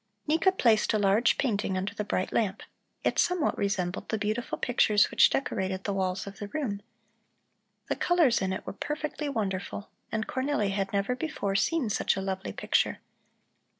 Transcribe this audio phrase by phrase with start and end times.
[0.25, 2.63] Nika placed a large painting under the bright lamp.
[3.03, 6.81] It somewhat resembled the beautiful pictures which decorated the walls of the room.
[7.87, 12.21] The colors in it were perfectly wonderful, and Cornelli had never before seen such a
[12.21, 12.97] lovely picture.